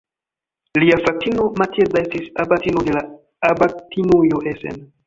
[0.83, 3.07] Lia fratino Matilda estis abatino de la
[3.53, 4.87] abatinujo Essen.